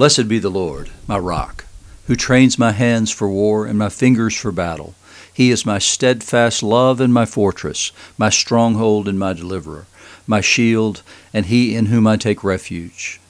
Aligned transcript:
Blessed 0.00 0.28
be 0.28 0.38
the 0.38 0.48
Lord, 0.48 0.88
my 1.06 1.18
rock, 1.18 1.66
who 2.06 2.16
trains 2.16 2.58
my 2.58 2.72
hands 2.72 3.10
for 3.10 3.28
war 3.28 3.66
and 3.66 3.78
my 3.78 3.90
fingers 3.90 4.34
for 4.34 4.50
battle. 4.50 4.94
He 5.30 5.50
is 5.50 5.66
my 5.66 5.78
steadfast 5.78 6.62
love 6.62 7.02
and 7.02 7.12
my 7.12 7.26
fortress, 7.26 7.92
my 8.16 8.30
stronghold 8.30 9.06
and 9.06 9.18
my 9.18 9.34
deliverer, 9.34 9.84
my 10.26 10.40
shield, 10.40 11.02
and 11.34 11.44
he 11.44 11.76
in 11.76 11.84
whom 11.92 12.06
I 12.06 12.16
take 12.16 12.42
refuge. 12.42 13.20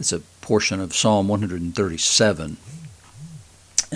It's 0.00 0.12
a 0.12 0.22
portion 0.40 0.80
of 0.80 0.92
Psalm 0.92 1.28
137. 1.28 2.56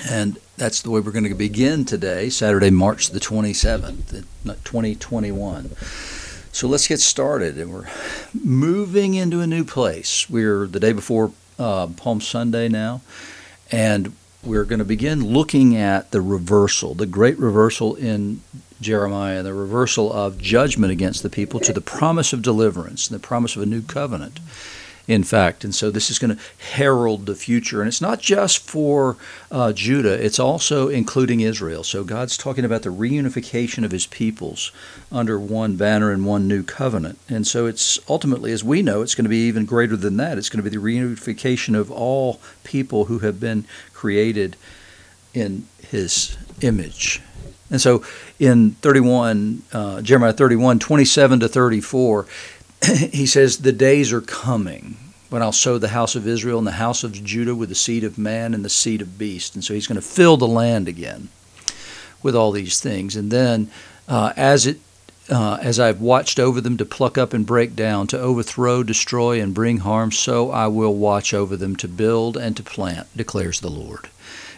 And 0.08 0.38
that's 0.56 0.80
the 0.80 0.90
way 0.90 1.00
we're 1.00 1.10
going 1.10 1.28
to 1.28 1.34
begin 1.34 1.84
today, 1.84 2.30
Saturday, 2.30 2.70
March 2.70 3.10
the 3.10 3.18
27th, 3.18 4.24
2021. 4.44 5.70
So 6.58 6.66
let's 6.66 6.88
get 6.88 6.98
started. 6.98 7.56
And 7.56 7.72
we're 7.72 7.86
moving 8.34 9.14
into 9.14 9.38
a 9.38 9.46
new 9.46 9.62
place. 9.62 10.28
We're 10.28 10.66
the 10.66 10.80
day 10.80 10.92
before 10.92 11.30
uh, 11.56 11.86
Palm 11.86 12.20
Sunday 12.20 12.68
now. 12.68 13.00
And 13.70 14.16
we're 14.42 14.64
going 14.64 14.80
to 14.80 14.84
begin 14.84 15.24
looking 15.24 15.76
at 15.76 16.10
the 16.10 16.20
reversal, 16.20 16.94
the 16.94 17.06
great 17.06 17.38
reversal 17.38 17.94
in 17.94 18.42
Jeremiah, 18.80 19.44
the 19.44 19.54
reversal 19.54 20.12
of 20.12 20.38
judgment 20.38 20.90
against 20.90 21.22
the 21.22 21.30
people 21.30 21.60
to 21.60 21.72
the 21.72 21.80
promise 21.80 22.32
of 22.32 22.42
deliverance 22.42 23.08
and 23.08 23.14
the 23.14 23.24
promise 23.24 23.54
of 23.54 23.62
a 23.62 23.66
new 23.66 23.82
covenant 23.82 24.40
in 25.08 25.24
fact. 25.24 25.64
And 25.64 25.74
so 25.74 25.90
this 25.90 26.10
is 26.10 26.18
going 26.18 26.36
to 26.36 26.42
herald 26.72 27.24
the 27.24 27.34
future. 27.34 27.80
And 27.80 27.88
it's 27.88 28.02
not 28.02 28.20
just 28.20 28.58
for 28.58 29.16
uh, 29.50 29.72
Judah, 29.72 30.22
it's 30.22 30.38
also 30.38 30.88
including 30.88 31.40
Israel. 31.40 31.82
So 31.82 32.04
God's 32.04 32.36
talking 32.36 32.64
about 32.64 32.82
the 32.82 32.90
reunification 32.90 33.84
of 33.84 33.90
his 33.90 34.06
peoples 34.06 34.70
under 35.10 35.40
one 35.40 35.76
banner 35.76 36.12
and 36.12 36.26
one 36.26 36.46
new 36.46 36.62
covenant. 36.62 37.18
And 37.28 37.46
so 37.46 37.66
it's 37.66 37.98
ultimately, 38.08 38.52
as 38.52 38.62
we 38.62 38.82
know, 38.82 39.00
it's 39.00 39.14
going 39.14 39.24
to 39.24 39.30
be 39.30 39.48
even 39.48 39.64
greater 39.64 39.96
than 39.96 40.18
that. 40.18 40.36
It's 40.36 40.50
going 40.50 40.62
to 40.62 40.70
be 40.70 40.76
the 40.76 40.82
reunification 40.82 41.74
of 41.74 41.90
all 41.90 42.40
people 42.62 43.06
who 43.06 43.20
have 43.20 43.40
been 43.40 43.64
created 43.94 44.56
in 45.32 45.66
his 45.82 46.36
image. 46.60 47.22
And 47.70 47.80
so 47.80 48.02
in 48.38 48.72
31, 48.72 49.62
uh, 49.72 50.00
Jeremiah 50.00 50.32
31, 50.32 50.78
27 50.78 51.40
to 51.40 51.48
34, 51.48 52.26
he 53.12 53.26
says, 53.26 53.58
The 53.58 53.72
days 53.72 54.12
are 54.12 54.20
coming 54.20 54.96
when 55.30 55.42
I'll 55.42 55.52
sow 55.52 55.78
the 55.78 55.88
house 55.88 56.14
of 56.14 56.26
Israel 56.26 56.58
and 56.58 56.66
the 56.66 56.72
house 56.72 57.04
of 57.04 57.12
Judah 57.12 57.54
with 57.54 57.68
the 57.68 57.74
seed 57.74 58.04
of 58.04 58.18
man 58.18 58.54
and 58.54 58.64
the 58.64 58.70
seed 58.70 59.02
of 59.02 59.18
beast. 59.18 59.54
And 59.54 59.62
so 59.62 59.74
he's 59.74 59.86
going 59.86 60.00
to 60.00 60.02
fill 60.02 60.36
the 60.36 60.46
land 60.46 60.88
again 60.88 61.28
with 62.22 62.34
all 62.34 62.50
these 62.50 62.80
things. 62.80 63.14
And 63.14 63.30
then 63.30 63.70
uh, 64.08 64.32
as 64.36 64.66
it 64.66 64.80
uh, 65.30 65.58
as 65.60 65.78
I've 65.78 66.00
watched 66.00 66.40
over 66.40 66.60
them 66.60 66.76
to 66.78 66.86
pluck 66.86 67.18
up 67.18 67.34
and 67.34 67.44
break 67.44 67.76
down, 67.76 68.06
to 68.08 68.18
overthrow, 68.18 68.82
destroy, 68.82 69.42
and 69.42 69.52
bring 69.52 69.78
harm, 69.78 70.10
so 70.10 70.50
I 70.50 70.68
will 70.68 70.94
watch 70.94 71.34
over 71.34 71.56
them 71.56 71.76
to 71.76 71.88
build 71.88 72.36
and 72.36 72.56
to 72.56 72.62
plant, 72.62 73.14
declares 73.14 73.60
the 73.60 73.70
Lord. 73.70 74.08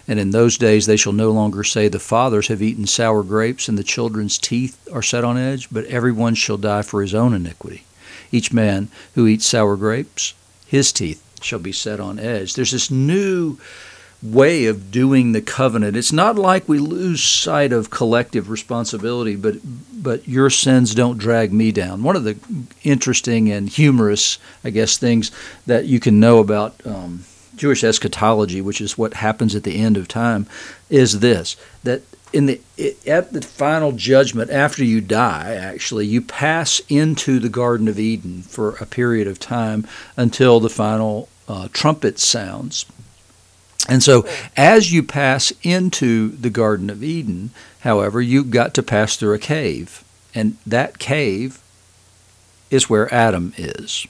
And 0.06 0.18
in 0.18 0.30
those 0.30 0.56
days 0.56 0.86
they 0.86 0.96
shall 0.96 1.12
no 1.12 1.30
longer 1.30 1.64
say, 1.64 1.88
The 1.88 1.98
fathers 1.98 2.48
have 2.48 2.62
eaten 2.62 2.86
sour 2.86 3.22
grapes, 3.22 3.68
and 3.68 3.76
the 3.76 3.84
children's 3.84 4.38
teeth 4.38 4.88
are 4.92 5.02
set 5.02 5.24
on 5.24 5.36
edge, 5.36 5.68
but 5.70 5.84
every 5.86 6.12
one 6.12 6.34
shall 6.34 6.56
die 6.56 6.82
for 6.82 7.02
his 7.02 7.14
own 7.14 7.34
iniquity. 7.34 7.84
Each 8.33 8.53
man 8.53 8.89
who 9.14 9.27
eats 9.27 9.47
sour 9.47 9.77
grapes, 9.77 10.34
his 10.67 10.92
teeth 10.92 11.23
shall 11.42 11.59
be 11.59 11.73
set 11.73 12.00
on 12.00 12.19
edge. 12.19 12.55
There's 12.55 12.72
this 12.72 12.91
new 12.91 13.59
way 14.22 14.67
of 14.67 14.91
doing 14.91 15.33
the 15.33 15.41
covenant. 15.41 15.97
It's 15.97 16.12
not 16.12 16.37
like 16.37 16.69
we 16.69 16.78
lose 16.78 17.22
sight 17.22 17.72
of 17.72 17.91
collective 17.91 18.50
responsibility, 18.50 19.37
but 19.37 19.56
but 20.03 20.28
your 20.28 20.50
sins 20.50 20.95
don't 20.95 21.19
drag 21.19 21.53
me 21.53 21.72
down. 21.72 22.03
One 22.03 22.17
of 22.17 22.25
the 22.25 22.39
interesting 22.84 23.50
and 23.50 23.69
humorous, 23.69 24.39
I 24.65 24.70
guess, 24.70 24.98
things 24.98 25.31
that 25.67 25.87
you 25.87 26.00
can 26.00 26.20
know 26.20 26.39
about 26.39 26.75
um, 26.87 27.25
Jewish 27.56 27.83
eschatology, 27.83 28.61
which 28.61 28.81
is 28.81 28.98
what 28.98 29.15
happens 29.15 29.55
at 29.55 29.65
the 29.65 29.78
end 29.78 29.97
of 29.97 30.09
time, 30.09 30.47
is 30.89 31.20
this: 31.20 31.56
that 31.83 32.03
in 32.33 32.47
the 32.47 32.61
at 33.06 33.33
the 33.33 33.42
final 33.42 33.92
judgment 33.92 34.50
after 34.50 34.84
you 34.84 35.00
die 35.00 35.54
actually 35.54 36.06
you 36.06 36.21
pass 36.21 36.81
into 36.88 37.38
the 37.38 37.49
garden 37.49 37.88
of 37.88 37.99
eden 37.99 38.43
for 38.43 38.77
a 38.77 38.87
period 38.87 39.27
of 39.27 39.38
time 39.38 39.87
until 40.16 40.60
the 40.60 40.69
final 40.69 41.28
uh, 41.49 41.69
trumpet 41.72 42.19
sounds. 42.19 42.87
And 43.88 44.03
so 44.03 44.27
as 44.56 44.93
you 44.93 45.03
pass 45.03 45.53
into 45.62 46.28
the 46.28 46.50
garden 46.50 46.91
of 46.91 47.03
eden 47.03 47.50
however 47.81 48.21
you've 48.21 48.50
got 48.50 48.75
to 48.75 48.83
pass 48.83 49.16
through 49.16 49.34
a 49.34 49.38
cave. 49.38 50.04
And 50.34 50.56
that 50.66 50.99
cave 50.99 51.60
is 52.71 52.88
where 52.88 53.12
adam 53.12 53.53
is. 53.56 54.06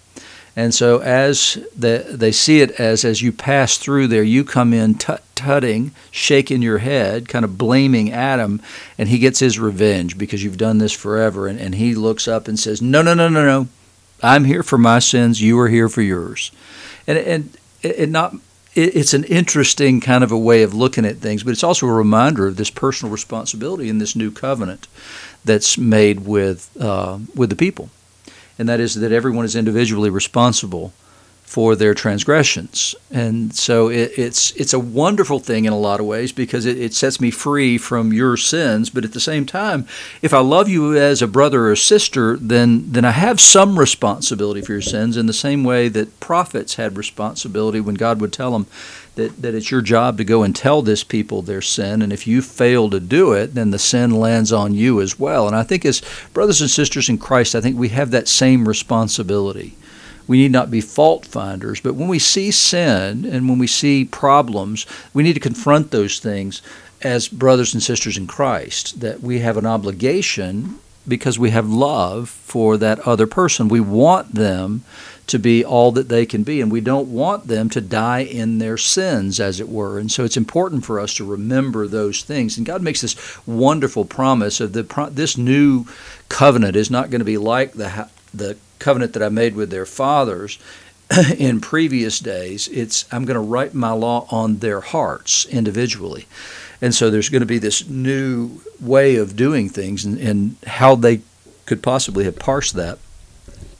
And 0.56 0.74
so 0.74 1.00
as 1.00 1.58
the, 1.76 2.04
they 2.10 2.32
see 2.32 2.60
it 2.60 2.72
as 2.72 3.04
as 3.04 3.22
you 3.22 3.32
pass 3.32 3.78
through 3.78 4.08
there, 4.08 4.22
you 4.22 4.44
come 4.44 4.74
in 4.74 4.96
tut 4.96 5.22
tutting, 5.40 5.92
shaking 6.10 6.62
your 6.62 6.78
head, 6.78 7.28
kind 7.28 7.44
of 7.44 7.58
blaming 7.58 8.12
Adam, 8.12 8.60
and 8.96 9.08
he 9.08 9.18
gets 9.18 9.40
his 9.40 9.58
revenge 9.58 10.16
because 10.16 10.42
you've 10.44 10.56
done 10.56 10.78
this 10.78 10.92
forever. 10.92 11.46
And, 11.46 11.58
and 11.58 11.74
he 11.74 11.94
looks 11.94 12.28
up 12.28 12.48
and 12.48 12.58
says, 12.58 12.80
No, 12.80 13.02
no, 13.02 13.14
no, 13.14 13.28
no, 13.28 13.44
no. 13.44 13.68
I'm 14.22 14.44
here 14.44 14.62
for 14.62 14.78
my 14.78 14.98
sins. 14.98 15.40
You 15.40 15.58
are 15.60 15.68
here 15.68 15.88
for 15.88 16.02
yours. 16.02 16.52
And 17.06 17.18
and 17.18 17.56
it 17.82 18.08
not 18.08 18.34
it's 18.74 19.14
an 19.14 19.24
interesting 19.24 20.00
kind 20.00 20.22
of 20.22 20.30
a 20.30 20.38
way 20.38 20.62
of 20.62 20.72
looking 20.72 21.04
at 21.04 21.16
things, 21.16 21.42
but 21.42 21.50
it's 21.50 21.64
also 21.64 21.86
a 21.88 21.92
reminder 21.92 22.46
of 22.46 22.56
this 22.56 22.70
personal 22.70 23.10
responsibility 23.10 23.88
in 23.88 23.98
this 23.98 24.14
new 24.14 24.30
covenant 24.30 24.86
that's 25.44 25.76
made 25.76 26.24
with 26.24 26.70
uh, 26.80 27.18
with 27.34 27.50
the 27.50 27.56
people 27.56 27.90
and 28.60 28.68
that 28.68 28.78
is 28.78 28.94
that 28.96 29.10
everyone 29.10 29.46
is 29.46 29.56
individually 29.56 30.10
responsible 30.10 30.92
for 31.50 31.74
their 31.74 31.94
transgressions. 31.94 32.94
And 33.10 33.52
so 33.52 33.88
it, 33.88 34.12
it's 34.16 34.52
it's 34.52 34.72
a 34.72 34.78
wonderful 34.78 35.40
thing 35.40 35.64
in 35.64 35.72
a 35.72 35.78
lot 35.78 35.98
of 35.98 36.06
ways 36.06 36.30
because 36.30 36.64
it, 36.64 36.78
it, 36.78 36.94
sets 36.94 37.20
me 37.20 37.32
free 37.32 37.76
from 37.76 38.12
your 38.12 38.36
sins. 38.36 38.88
But 38.88 39.04
at 39.04 39.14
the 39.14 39.18
same 39.18 39.46
time, 39.46 39.84
if 40.22 40.32
I 40.32 40.38
love 40.38 40.68
you 40.68 40.96
as 40.96 41.22
a 41.22 41.26
brother 41.26 41.68
or 41.68 41.74
sister, 41.74 42.36
then 42.36 42.92
then 42.92 43.04
I 43.04 43.10
have 43.10 43.40
some 43.40 43.80
responsibility 43.80 44.60
for 44.60 44.74
your 44.74 44.80
sins 44.80 45.16
in 45.16 45.26
the 45.26 45.32
same 45.32 45.64
way 45.64 45.88
that 45.88 46.20
prophets 46.20 46.76
had 46.76 46.96
responsibility 46.96 47.80
when 47.80 47.96
God 47.96 48.20
would 48.20 48.32
tell 48.32 48.52
them 48.52 48.66
that, 49.16 49.42
that 49.42 49.56
it's 49.56 49.72
your 49.72 49.82
job 49.82 50.18
to 50.18 50.24
go 50.24 50.44
and 50.44 50.54
tell 50.54 50.82
this 50.82 51.02
people 51.02 51.42
their 51.42 51.62
sin. 51.62 52.00
And 52.00 52.12
if 52.12 52.28
you 52.28 52.42
fail 52.42 52.88
to 52.90 53.00
do 53.00 53.32
it, 53.32 53.54
then 53.54 53.72
the 53.72 53.78
sin 53.80 54.12
lands 54.12 54.52
on 54.52 54.72
you 54.72 55.00
as 55.00 55.18
well. 55.18 55.48
And 55.48 55.56
I 55.56 55.64
think 55.64 55.84
as 55.84 56.00
brothers 56.32 56.60
and 56.60 56.70
sisters 56.70 57.08
in 57.08 57.18
Christ, 57.18 57.56
I 57.56 57.60
think 57.60 57.76
we 57.76 57.88
have 57.88 58.12
that 58.12 58.28
same 58.28 58.68
responsibility. 58.68 59.74
We 60.30 60.38
need 60.38 60.52
not 60.52 60.70
be 60.70 60.80
fault 60.80 61.26
finders, 61.26 61.80
but 61.80 61.96
when 61.96 62.06
we 62.06 62.20
see 62.20 62.52
sin 62.52 63.24
and 63.24 63.48
when 63.48 63.58
we 63.58 63.66
see 63.66 64.04
problems, 64.04 64.86
we 65.12 65.24
need 65.24 65.32
to 65.32 65.40
confront 65.40 65.90
those 65.90 66.20
things 66.20 66.62
as 67.02 67.26
brothers 67.26 67.74
and 67.74 67.82
sisters 67.82 68.16
in 68.16 68.28
Christ, 68.28 69.00
that 69.00 69.22
we 69.22 69.40
have 69.40 69.56
an 69.56 69.66
obligation 69.66 70.78
because 71.08 71.36
we 71.36 71.50
have 71.50 71.68
love 71.68 72.28
for 72.28 72.76
that 72.76 73.00
other 73.00 73.26
person. 73.26 73.66
We 73.66 73.80
want 73.80 74.36
them 74.36 74.84
to 75.26 75.40
be 75.40 75.64
all 75.64 75.90
that 75.90 76.08
they 76.08 76.26
can 76.26 76.44
be, 76.44 76.60
and 76.60 76.70
we 76.70 76.80
don't 76.80 77.08
want 77.08 77.48
them 77.48 77.68
to 77.70 77.80
die 77.80 78.20
in 78.20 78.58
their 78.58 78.76
sins, 78.76 79.40
as 79.40 79.58
it 79.58 79.68
were. 79.68 79.98
And 79.98 80.12
so 80.12 80.22
it's 80.22 80.36
important 80.36 80.84
for 80.84 81.00
us 81.00 81.12
to 81.14 81.24
remember 81.24 81.88
those 81.88 82.22
things. 82.22 82.56
And 82.56 82.64
God 82.64 82.82
makes 82.82 83.00
this 83.00 83.16
wonderful 83.48 84.04
promise 84.04 84.60
of 84.60 84.74
the 84.74 85.10
this 85.10 85.36
new 85.36 85.86
covenant 86.28 86.76
is 86.76 86.88
not 86.88 87.10
going 87.10 87.18
to 87.18 87.24
be 87.24 87.36
like 87.36 87.72
the 87.72 88.08
the 88.32 88.56
covenant 88.80 89.12
that 89.12 89.22
I 89.22 89.28
made 89.28 89.54
with 89.54 89.70
their 89.70 89.86
fathers 89.86 90.58
in 91.38 91.60
previous 91.60 92.18
days. 92.18 92.68
It's 92.68 93.04
I'm 93.12 93.24
going 93.24 93.36
to 93.36 93.40
write 93.40 93.74
my 93.74 93.92
law 93.92 94.26
on 94.30 94.58
their 94.58 94.80
hearts 94.80 95.44
individually. 95.46 96.26
And 96.82 96.94
so 96.94 97.10
there's 97.10 97.28
going 97.28 97.40
to 97.40 97.46
be 97.46 97.58
this 97.58 97.88
new 97.88 98.60
way 98.80 99.16
of 99.16 99.36
doing 99.36 99.68
things 99.68 100.04
and, 100.04 100.18
and 100.18 100.56
how 100.66 100.94
they 100.94 101.20
could 101.66 101.82
possibly 101.82 102.24
have 102.24 102.38
parsed 102.38 102.74
that 102.74 102.98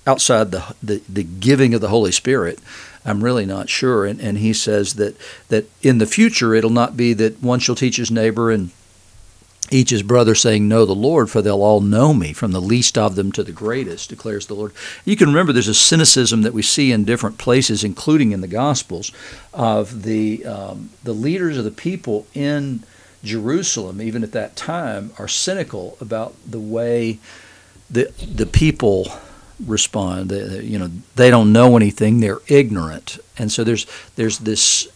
outside 0.07 0.51
the, 0.51 0.75
the, 0.83 1.03
the 1.09 1.23
giving 1.23 1.75
of 1.75 1.81
the 1.81 1.89
Holy 1.89 2.13
Spirit, 2.13 2.59
I'm 3.05 3.25
really 3.25 3.47
not 3.47 3.69
sure. 3.69 4.05
And, 4.05 4.21
and 4.21 4.39
he 4.39 4.53
says 4.53 4.95
that, 4.95 5.17
that 5.49 5.67
in 5.83 5.99
the 5.99 6.07
future 6.07 6.55
it'll 6.55 6.71
not 6.71 6.97
be 6.97 7.13
that 7.15 7.43
one 7.43 7.59
shall 7.59 7.75
teach 7.75 7.97
his 7.97 8.11
neighbor 8.11 8.51
and 8.51 8.71
each 9.71 9.91
his 9.91 10.03
brother, 10.03 10.35
saying, 10.35 10.67
Know 10.69 10.85
the 10.85 10.95
Lord, 10.95 11.31
for 11.31 11.43
they'll 11.43 11.63
all 11.63 11.81
know 11.81 12.13
me, 12.13 12.33
from 12.33 12.53
the 12.53 12.61
least 12.61 12.99
of 12.99 13.15
them 13.15 13.31
to 13.33 13.43
the 13.43 13.53
greatest, 13.53 14.11
declares 14.11 14.47
the 14.47 14.55
Lord. 14.55 14.73
You 15.05 15.17
can 15.17 15.29
remember 15.29 15.53
there's 15.53 15.69
a 15.69 15.75
cynicism 15.75 16.43
that 16.43 16.53
we 16.53 16.63
see 16.63 16.93
in 16.93 17.05
different 17.05 17.39
places, 17.39 17.85
including 17.85 18.33
in 18.33 18.41
the 18.41 18.49
Gospels, 18.49 19.13
of 19.53 20.03
the, 20.03 20.45
um, 20.45 20.91
the 21.05 21.13
leaders 21.13 21.57
of 21.57 21.65
the 21.65 21.71
people 21.71 22.27
in 22.35 22.83
Jerusalem, 23.23 24.01
even 24.01 24.23
at 24.25 24.33
that 24.33 24.57
time, 24.57 25.13
are 25.19 25.29
cynical 25.29 25.97
about 26.01 26.35
the 26.49 26.61
way 26.61 27.19
the, 27.91 28.13
the 28.35 28.47
people 28.47 29.07
respond. 29.67 30.31
They, 30.31 30.63
you 30.63 30.79
know, 30.79 30.91
they 31.17 31.31
don't 31.31 31.53
know 31.53 31.77
anything; 31.77 32.21
they're 32.21 32.41
ignorant, 32.49 33.19
and 33.37 33.53
so 33.53 33.65
there's 33.65 33.87
there's 34.17 34.39
this 34.39 34.89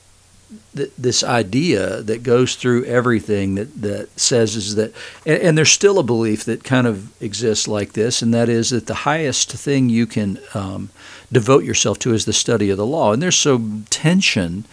th- 0.75 0.93
this 0.97 1.23
idea 1.23 2.03
that 2.03 2.23
goes 2.23 2.57
through 2.57 2.85
everything 2.85 3.55
that, 3.55 3.81
that 3.81 4.19
says 4.19 4.57
is 4.57 4.75
that, 4.75 4.93
and, 5.27 5.43
and, 5.43 5.59
there's 5.59 5.71
still 5.71 5.99
a 5.99 6.03
belief 6.03 6.45
that 6.45 6.65
kind 6.65 6.87
of 6.87 7.21
exists 7.23 7.69
like 7.69 7.93
this, 7.93 8.23
and 8.23 8.33
that 8.35 8.49
is 8.49 8.71
that 8.71 8.87
the 8.87 8.95
highest 8.95 9.53
thing 9.53 9.89
you 9.89 10.07
can 10.07 10.39
um, 10.55 10.91
devote 11.33 11.65
yourself 11.65 11.99
to 12.01 12.13
is 12.13 12.25
the 12.25 12.33
study 12.33 12.71
of 12.71 12.77
the 12.77 12.87
law. 12.87 13.13
And 13.13 13.23
there's 13.23 13.39
some 13.39 13.87
tension 13.91 14.65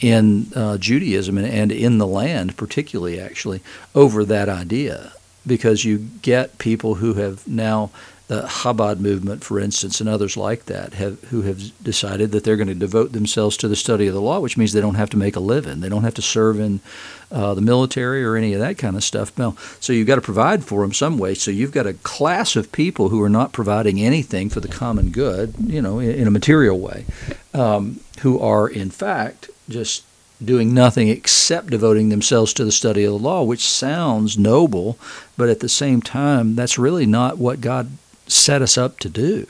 in 0.00 0.52
uh, 0.54 0.78
Judaism 0.78 1.38
and, 1.38 1.46
and 1.46 1.72
in 1.72 1.98
the 1.98 2.06
land, 2.06 2.56
particularly 2.56 3.20
actually, 3.20 3.62
over 3.94 4.24
that 4.24 4.48
idea, 4.48 5.12
because 5.46 5.84
you 5.84 5.98
get 6.22 6.58
people 6.58 6.96
who 6.96 7.14
have 7.14 7.46
now 7.46 7.90
the 8.28 8.42
Chabad 8.42 8.98
movement, 8.98 9.44
for 9.44 9.60
instance, 9.60 10.00
and 10.00 10.08
others 10.08 10.36
like 10.36 10.64
that, 10.64 10.94
have 10.94 11.22
who 11.24 11.42
have 11.42 11.60
decided 11.82 12.32
that 12.32 12.42
they're 12.42 12.56
going 12.56 12.66
to 12.66 12.74
devote 12.74 13.12
themselves 13.12 13.56
to 13.58 13.68
the 13.68 13.76
study 13.76 14.08
of 14.08 14.14
the 14.14 14.20
law, 14.20 14.40
which 14.40 14.56
means 14.56 14.72
they 14.72 14.80
don't 14.80 14.96
have 14.96 15.10
to 15.10 15.16
make 15.16 15.36
a 15.36 15.40
living, 15.40 15.80
they 15.80 15.88
don't 15.88 16.02
have 16.02 16.14
to 16.14 16.22
serve 16.22 16.58
in 16.58 16.80
uh, 17.30 17.54
the 17.54 17.60
military 17.60 18.24
or 18.24 18.34
any 18.34 18.52
of 18.52 18.60
that 18.60 18.78
kind 18.78 18.96
of 18.96 19.04
stuff. 19.04 19.36
No, 19.38 19.56
so 19.78 19.92
you've 19.92 20.08
got 20.08 20.16
to 20.16 20.20
provide 20.20 20.64
for 20.64 20.80
them 20.80 20.92
some 20.92 21.18
way. 21.18 21.34
So 21.34 21.52
you've 21.52 21.72
got 21.72 21.86
a 21.86 21.94
class 21.94 22.56
of 22.56 22.72
people 22.72 23.10
who 23.10 23.22
are 23.22 23.28
not 23.28 23.52
providing 23.52 24.00
anything 24.00 24.48
for 24.48 24.58
the 24.58 24.68
common 24.68 25.10
good, 25.10 25.54
you 25.60 25.80
know, 25.80 26.00
in, 26.00 26.10
in 26.10 26.26
a 26.26 26.32
material 26.32 26.80
way, 26.80 27.06
um, 27.54 28.00
who 28.20 28.40
are 28.40 28.68
in 28.68 28.90
fact 28.90 29.50
just 29.68 30.04
doing 30.44 30.74
nothing 30.74 31.08
except 31.08 31.68
devoting 31.68 32.08
themselves 32.08 32.52
to 32.52 32.64
the 32.64 32.72
study 32.72 33.04
of 33.04 33.12
the 33.12 33.18
law, 33.18 33.42
which 33.42 33.66
sounds 33.66 34.36
noble, 34.36 34.98
but 35.36 35.48
at 35.48 35.60
the 35.60 35.68
same 35.68 36.02
time, 36.02 36.54
that's 36.54 36.76
really 36.76 37.06
not 37.06 37.38
what 37.38 37.60
God 37.60 37.90
set 38.26 38.62
us 38.62 38.76
up 38.76 38.98
to 39.00 39.08
do. 39.08 39.46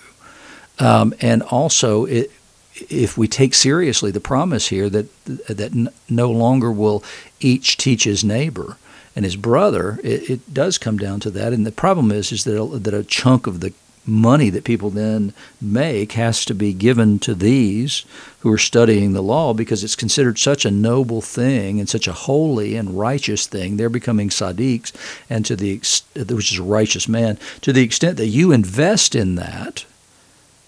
Um, 0.78 1.14
and 1.20 1.42
also, 1.42 2.04
it, 2.04 2.30
if 2.74 3.16
we 3.16 3.28
take 3.28 3.54
seriously 3.54 4.10
the 4.10 4.20
promise 4.20 4.68
here 4.68 4.90
that 4.90 5.24
that 5.24 5.72
n- 5.72 5.88
no 6.08 6.30
longer 6.30 6.70
will 6.70 7.02
each 7.40 7.76
teach 7.76 8.04
his 8.04 8.22
neighbor 8.22 8.76
and 9.14 9.24
his 9.24 9.36
brother, 9.36 9.98
it, 10.04 10.30
it, 10.30 10.54
does 10.54 10.76
come 10.76 10.98
down 10.98 11.20
to 11.20 11.30
that. 11.30 11.54
And 11.54 11.64
the 11.66 11.72
problem 11.72 12.12
is, 12.12 12.32
is 12.32 12.44
that 12.44 12.60
a, 12.60 12.78
that 12.78 12.92
a 12.92 13.02
chunk 13.02 13.46
of 13.46 13.60
the 13.60 13.72
money 14.06 14.50
that 14.50 14.64
people 14.64 14.90
then 14.90 15.34
make 15.60 16.12
has 16.12 16.44
to 16.44 16.54
be 16.54 16.72
given 16.72 17.18
to 17.18 17.34
these 17.34 18.04
who 18.40 18.52
are 18.52 18.58
studying 18.58 19.12
the 19.12 19.22
law 19.22 19.52
because 19.52 19.82
it's 19.82 19.96
considered 19.96 20.38
such 20.38 20.64
a 20.64 20.70
noble 20.70 21.20
thing 21.20 21.80
and 21.80 21.88
such 21.88 22.06
a 22.06 22.12
holy 22.12 22.76
and 22.76 22.98
righteous 22.98 23.46
thing. 23.46 23.76
They're 23.76 23.88
becoming 23.88 24.28
sadiqs, 24.28 24.92
and 25.28 25.44
to 25.46 25.56
the 25.56 25.80
which 26.14 26.52
is 26.52 26.58
a 26.58 26.62
righteous 26.62 27.08
man. 27.08 27.38
To 27.62 27.72
the 27.72 27.82
extent 27.82 28.16
that 28.18 28.28
you 28.28 28.52
invest 28.52 29.14
in 29.14 29.34
that, 29.34 29.84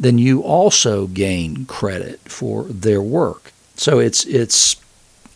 then 0.01 0.19
you 0.19 0.43
also 0.43 1.07
gain 1.07 1.67
credit 1.67 2.21
for 2.21 2.65
their 2.65 3.03
work. 3.03 3.53
So 3.77 3.99
it's 3.99 4.25
it's 4.25 4.77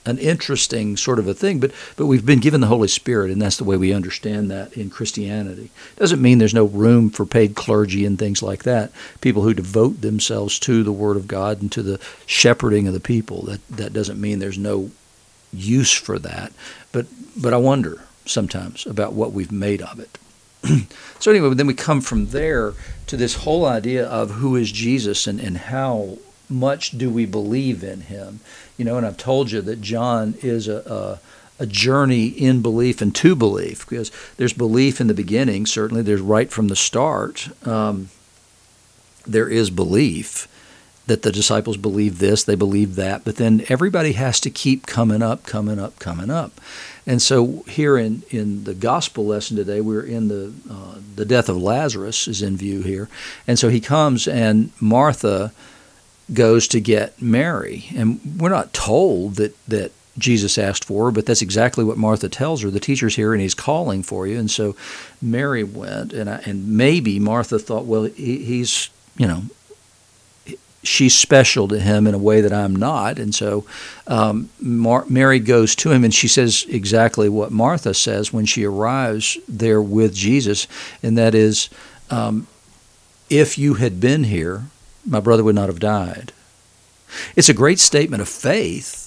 an 0.05 0.19
interesting 0.19 0.97
sort 0.97 1.19
of 1.19 1.29
a 1.29 1.35
thing, 1.35 1.61
but 1.61 1.73
but 1.97 2.07
we've 2.07 2.27
been 2.27 2.41
given 2.41 2.61
the 2.61 2.67
Holy 2.67 2.89
Spirit, 2.89 3.31
and 3.31 3.41
that's 3.41 3.57
the 3.57 3.65
way 3.65 3.77
we 3.77 3.93
understand 3.93 4.51
that 4.51 4.77
in 4.77 4.91
Christianity. 4.91 5.71
Doesn't 5.97 6.23
mean 6.23 6.39
there's 6.39 6.55
no 6.55 6.65
room 6.65 7.11
for 7.11 7.25
paid 7.25 7.55
clergy 7.55 8.05
and 8.05 8.19
things 8.19 8.43
like 8.43 8.65
that. 8.65 8.91
People 9.21 9.43
who 9.43 9.55
devote 9.55 10.01
themselves 10.01 10.59
to 10.61 10.83
the 10.83 10.93
Word 10.93 11.17
of 11.17 11.29
God 11.29 11.63
and 11.63 11.71
to 11.73 11.83
the 11.83 12.01
shepherding 12.27 12.89
of 12.89 12.95
the 12.95 13.01
people. 13.01 13.43
That 13.43 13.67
that 13.69 13.93
doesn't 13.93 14.21
mean 14.21 14.39
there's 14.39 14.59
no 14.59 14.91
use 15.53 15.93
for 15.93 16.19
that. 16.19 16.53
But 16.91 17.07
but 17.37 17.55
I 17.55 17.59
wonder 17.59 18.03
sometimes 18.25 18.87
about 18.87 19.13
what 19.13 19.33
we've 19.33 19.53
made 19.53 19.83
of 19.83 20.01
it. 20.01 20.19
so 21.19 21.31
anyway, 21.31 21.55
then 21.55 21.67
we 21.67 21.75
come 21.75 22.01
from 22.01 22.29
there 22.29 22.75
to 23.07 23.17
this 23.17 23.37
whole 23.37 23.67
idea 23.67 24.07
of 24.07 24.33
who 24.33 24.57
is 24.57 24.71
Jesus 24.71 25.27
and, 25.27 25.41
and 25.41 25.59
how 25.59 26.19
much 26.53 26.91
do 26.93 27.11
we 27.11 27.27
believe 27.27 27.83
in 27.83 28.03
him? 28.03 28.41
You 28.77 28.85
know, 28.85 28.97
and 28.97 29.07
I've 29.07 29.17
told 29.17 29.51
you 29.51 29.61
that 29.63 29.81
John 29.81 30.35
is 30.43 30.69
a, 30.69 31.21
a, 31.59 31.63
a 31.63 31.67
journey 31.67 32.27
in 32.27 32.63
belief 32.63 33.01
and 33.01 33.15
to 33.17 33.35
belief 33.35 33.89
because 33.89 34.11
there's 34.37 34.53
belief 34.53 35.01
in 35.01 35.07
the 35.07 35.15
beginning, 35.15 35.67
certainly, 35.67 36.03
there's 36.03 36.21
right 36.21 36.51
from 36.51 36.69
the 36.69 36.77
start. 36.77 37.49
Um, 37.67 38.11
there 39.27 39.49
is 39.49 39.71
belief 39.71 40.49
that 41.07 41.23
the 41.23 41.33
disciples 41.33 41.77
believe 41.77 42.19
this, 42.19 42.45
they 42.45 42.55
believe 42.55 42.95
that, 42.95 43.25
but 43.25 43.37
then 43.37 43.65
everybody 43.69 44.13
has 44.13 44.39
to 44.41 44.51
keep 44.51 44.87
coming 44.87 45.21
up, 45.21 45.45
coming 45.45 45.79
up, 45.79 45.99
coming 45.99 46.31
up. 46.31 46.61
And 47.07 47.21
so 47.21 47.65
here 47.69 47.99
in, 47.99 48.23
in 48.31 48.65
the 48.65 48.75
gospel 48.75 49.27
lesson 49.27 49.57
today, 49.57 49.81
we're 49.81 50.05
in 50.05 50.29
the 50.29 50.53
uh, 50.71 50.99
the 51.15 51.25
death 51.25 51.49
of 51.49 51.61
Lazarus 51.61 52.29
is 52.29 52.43
in 52.43 52.57
view 52.57 52.83
here, 52.83 53.09
and 53.47 53.59
so 53.59 53.69
he 53.69 53.81
comes 53.81 54.29
and 54.29 54.71
Martha 54.81 55.53
goes 56.33 56.69
to 56.69 56.81
get 56.81 57.21
Mary. 57.21 57.87
And 57.95 58.21
we're 58.39 58.49
not 58.49 58.73
told 58.73 59.37
that, 59.37 59.57
that 59.67 59.93
Jesus 60.19 60.59
asked 60.59 60.85
for 60.85 61.11
but 61.11 61.25
that's 61.27 61.43
exactly 61.43 61.85
what 61.85 61.97
Martha 61.97 62.29
tells 62.29 62.63
her. 62.63 62.71
The 62.71 62.81
teacher's 62.81 63.17
here 63.17 63.33
and 63.33 63.41
he's 63.41 63.55
calling 63.55 64.03
for 64.03 64.27
you. 64.27 64.39
And 64.39 64.51
so 64.51 64.77
Mary 65.21 65.65
went, 65.65 66.13
and, 66.13 66.29
I, 66.29 66.43
and 66.45 66.77
maybe 66.77 67.19
Martha 67.19 67.59
thought, 67.59 67.87
well, 67.87 68.05
he, 68.05 68.45
he's, 68.45 68.91
you 69.17 69.27
know, 69.27 69.43
she's 70.83 71.15
special 71.15 71.69
to 71.69 71.79
him 71.79 72.07
in 72.07 72.15
a 72.15 72.19
way 72.19 72.41
that 72.41 72.53
I'm 72.53 72.75
not. 72.75 73.19
And 73.19 73.35
so 73.35 73.65
um, 74.07 74.51
Mar- 74.61 75.07
Mary 75.09 75.39
goes 75.39 75.75
to 75.77 75.91
him 75.93 76.05
and 76.05 76.13
she 76.13 76.29
says 76.29 76.67
exactly 76.69 77.29
what 77.29 77.53
Martha 77.53 77.95
says 77.95 78.33
when 78.33 78.47
she 78.47 78.65
arrives 78.65 79.39
there 79.49 79.81
with 79.81 80.15
Jesus, 80.15 80.67
and 81.03 81.17
that 81.17 81.35
is, 81.35 81.69
um, 82.11 82.47
if 83.31 83.57
you 83.57 83.75
had 83.75 84.01
been 84.01 84.25
here, 84.25 84.65
my 85.05 85.21
brother 85.21 85.45
would 85.45 85.55
not 85.55 85.69
have 85.69 85.81
died. 85.81 86.33
It's 87.37 87.49
a 87.49 87.55
great 87.55 87.79
statement 87.79 88.23
of 88.23 88.29
faith, 88.29 89.02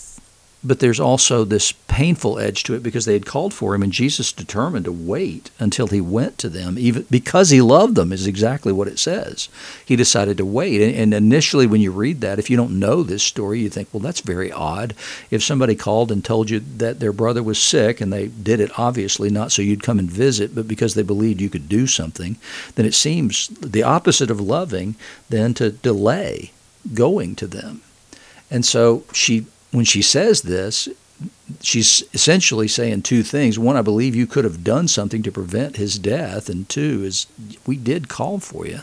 but 0.66 0.80
there's 0.80 1.00
also 1.00 1.44
this 1.44 1.72
painful 1.72 2.40
edge 2.40 2.64
to 2.64 2.74
it 2.74 2.84
because 2.84 3.06
they 3.06 3.14
had 3.14 3.26
called 3.26 3.54
for 3.54 3.76
him, 3.76 3.84
and 3.84 3.92
Jesus 3.92 4.34
determined 4.34 4.86
to 4.86 4.92
wait 4.92 5.52
until 5.60 5.88
he 5.88 6.02
went 6.02 6.38
to 6.40 6.50
them, 6.50 6.78
even 6.78 7.06
because 7.10 7.52
he 7.52 7.62
loved 7.62 7.96
them, 7.96 8.12
is 8.12 8.28
exactly 8.28 8.74
what 8.74 8.88
it 8.88 9.00
says. 9.00 9.48
He 9.86 9.96
decided 9.96 10.38
to 10.38 10.46
wait. 10.46 10.82
And, 10.82 11.14
initially, 11.14 11.68
when 11.68 11.82
you 11.82 11.92
read 11.92 12.22
that, 12.22 12.40
if 12.40 12.50
you 12.50 12.58
don't 12.58 12.80
know 12.80 13.04
this 13.04 13.24
story, 13.24 13.60
you 13.60 13.70
think, 13.70 13.90
well, 13.94 14.02
that's 14.02 14.22
very 14.22 14.52
odd. 14.52 14.94
If 15.30 15.44
somebody 15.44 15.76
called 15.76 16.12
and 16.12 16.26
told 16.26 16.50
you 16.50 16.60
that 16.78 17.00
their 17.00 17.14
brother 17.14 17.44
was 17.44 17.62
sick, 17.62 18.02
and 18.02 18.12
they 18.12 18.28
did 18.28 18.60
it 18.60 18.78
obviously 18.78 19.30
not 19.30 19.52
so 19.52 19.62
you'd 19.62 19.84
come 19.84 20.00
and 20.00 20.10
visit, 20.10 20.56
but 20.56 20.68
because 20.68 20.94
they 20.94 21.04
believed 21.04 21.42
you 21.42 21.50
could 21.50 21.70
do 21.70 21.88
something, 21.88 22.38
then 22.76 22.86
it 22.86 22.94
seems 22.94 23.48
the 23.48 23.84
opposite 23.84 24.32
of 24.32 24.42
loving 24.42 24.96
than 25.30 25.54
to 25.54 25.72
delay 25.72 26.52
going 26.94 27.36
to 27.36 27.48
them. 27.48 27.82
And 28.52 28.66
so 28.66 29.04
she 29.12 29.46
when 29.76 29.86
she 29.86 30.02
says 30.02 30.44
this, 30.44 30.88
she's 31.62 32.04
essentially 32.14 32.68
saying 32.68 33.02
two 33.02 33.24
things. 33.24 33.60
One, 33.60 33.76
I 33.76 33.82
believe 33.82 34.16
you 34.16 34.26
could 34.26 34.46
have 34.46 34.64
done 34.64 34.88
something 34.88 35.22
to 35.24 35.32
prevent 35.32 35.76
his 35.76 36.00
death, 36.00 36.50
and 36.50 36.68
two 36.68 37.04
is 37.04 37.28
we 37.68 37.76
did 37.76 38.08
call 38.08 38.40
for 38.40 38.66
you. 38.66 38.80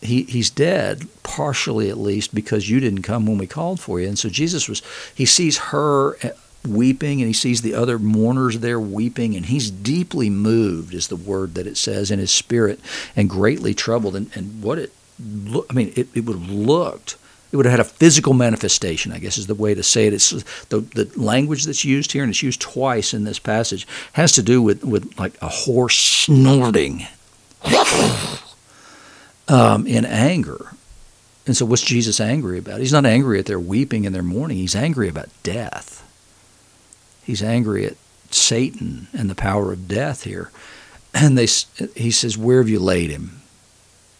He 0.00 0.22
he's 0.22 0.50
dead, 0.50 1.08
partially 1.24 1.90
at 1.90 1.98
least, 1.98 2.32
because 2.32 2.70
you 2.70 2.78
didn't 2.78 3.02
come 3.02 3.26
when 3.26 3.38
we 3.38 3.48
called 3.48 3.80
for 3.80 4.00
you. 4.00 4.06
And 4.06 4.18
so 4.18 4.28
Jesus 4.28 4.68
was 4.68 4.82
he 5.12 5.26
sees 5.26 5.58
her 5.58 6.16
uh, 6.24 6.30
weeping 6.64 7.20
and 7.20 7.26
he 7.26 7.32
sees 7.32 7.62
the 7.62 7.74
other 7.74 7.98
mourners 7.98 8.60
there 8.60 8.78
weeping 8.78 9.34
and 9.34 9.46
he's 9.46 9.70
deeply 9.70 10.28
moved 10.28 10.92
is 10.92 11.08
the 11.08 11.16
word 11.16 11.54
that 11.54 11.66
it 11.66 11.76
says 11.76 12.10
in 12.10 12.18
his 12.18 12.32
spirit 12.32 12.80
and 13.14 13.30
greatly 13.30 13.72
troubled 13.72 14.14
and, 14.16 14.28
and 14.34 14.60
what 14.60 14.76
it 14.76 14.92
I 15.18 15.72
mean 15.72 15.92
it, 15.96 16.08
it 16.14 16.24
would 16.26 16.36
have 16.36 16.50
looked 16.50 17.16
it 17.50 17.56
would 17.56 17.64
have 17.64 17.72
had 17.72 17.80
a 17.80 17.84
physical 17.84 18.34
manifestation, 18.34 19.12
I 19.12 19.18
guess 19.18 19.38
is 19.38 19.46
the 19.46 19.54
way 19.54 19.74
to 19.74 19.82
say 19.82 20.06
it. 20.06 20.12
It's 20.12 20.30
the, 20.64 20.80
the 20.80 21.10
language 21.16 21.64
that's 21.64 21.84
used 21.84 22.12
here, 22.12 22.22
and 22.22 22.30
it's 22.30 22.42
used 22.42 22.60
twice 22.60 23.14
in 23.14 23.24
this 23.24 23.38
passage, 23.38 23.86
has 24.12 24.32
to 24.32 24.42
do 24.42 24.60
with, 24.60 24.84
with 24.84 25.18
like 25.18 25.40
a 25.40 25.48
horse 25.48 25.96
snorting 25.96 27.06
um, 29.48 29.86
in 29.86 30.04
anger. 30.04 30.72
And 31.46 31.56
so, 31.56 31.64
what's 31.64 31.82
Jesus 31.82 32.20
angry 32.20 32.58
about? 32.58 32.80
He's 32.80 32.92
not 32.92 33.06
angry 33.06 33.38
at 33.38 33.46
their 33.46 33.58
weeping 33.58 34.04
and 34.04 34.14
their 34.14 34.22
mourning. 34.22 34.58
He's 34.58 34.76
angry 34.76 35.08
about 35.08 35.28
death. 35.42 36.04
He's 37.24 37.42
angry 37.42 37.86
at 37.86 37.96
Satan 38.30 39.08
and 39.14 39.30
the 39.30 39.34
power 39.34 39.72
of 39.72 39.88
death 39.88 40.24
here. 40.24 40.50
And 41.14 41.38
they, 41.38 41.46
he 41.96 42.10
says, 42.10 42.36
Where 42.36 42.58
have 42.58 42.68
you 42.68 42.78
laid 42.78 43.10
him? 43.10 43.40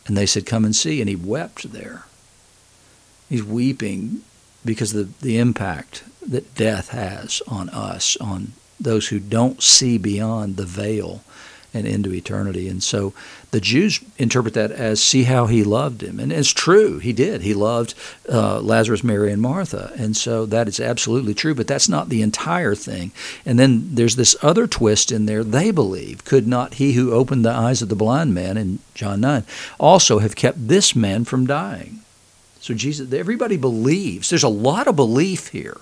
And 0.07 0.17
they 0.17 0.25
said, 0.25 0.47
Come 0.47 0.65
and 0.65 0.75
see. 0.75 1.01
And 1.01 1.09
he 1.09 1.17
wept 1.17 1.71
there. 1.73 2.07
He's 3.29 3.45
weeping 3.45 4.23
because 4.65 4.95
of 4.95 5.21
the, 5.21 5.27
the 5.27 5.39
impact 5.39 6.05
that 6.27 6.55
death 6.55 6.91
has 6.91 7.43
on 7.49 7.69
us, 7.71 8.17
on 8.19 8.53
those 8.81 9.09
who 9.09 9.19
don't 9.19 9.63
see 9.63 9.99
beyond 9.99 10.57
the 10.57 10.67
veil 10.67 11.23
and 11.75 11.87
into 11.87 12.13
eternity. 12.13 12.69
And 12.69 12.83
so 12.83 13.13
the 13.51 13.61
Jews 13.61 14.01
interpret 14.17 14.55
that 14.55 14.71
as 14.71 15.03
see 15.03 15.25
how 15.25 15.47
he 15.47 15.63
loved 15.63 16.03
him. 16.03 16.19
And 16.19 16.33
it's 16.33 16.51
true, 16.51 16.99
he 16.99 17.13
did. 17.13 17.43
He 17.43 17.55
loved 17.55 17.95
uh, 18.29 18.61
Lazarus, 18.61 19.05
Mary, 19.05 19.33
and 19.33 19.43
Martha. 19.43 19.93
And 19.97 20.17
so 20.17 20.47
that 20.47 20.69
is 20.69 20.81
absolutely 20.81 21.35
true, 21.35 21.55
but 21.55 21.67
that's 21.67 21.89
not 21.89 22.09
the 22.09 22.23
entire 22.23 22.75
thing. 22.75 23.13
And 23.45 23.59
then 23.59 23.95
there's 23.95 24.17
this 24.17 24.37
other 24.43 24.67
twist 24.67 25.13
in 25.13 25.27
there. 25.27 25.45
They 25.45 25.71
believe, 25.71 26.25
could 26.25 26.47
not 26.47 26.75
he 26.75 26.93
who 26.93 27.13
opened 27.13 27.45
the 27.45 27.51
eyes 27.51 27.83
of 27.83 27.89
the 27.89 27.97
blind 27.97 28.35
man 28.35 28.57
in 28.57 28.79
John 28.95 29.21
9 29.21 29.45
also 29.79 30.19
have 30.19 30.37
kept 30.37 30.69
this 30.69 30.97
man 30.97 31.25
from 31.25 31.47
dying? 31.47 32.03
So 32.61 32.75
Jesus, 32.75 33.13
everybody 33.13 33.57
believes. 33.57 34.31
There's 34.31 34.43
a 34.43 34.49
lot 34.49 34.87
of 34.89 34.97
belief 34.97 35.49
here. 35.49 35.79